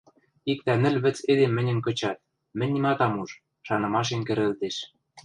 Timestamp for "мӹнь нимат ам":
2.57-3.13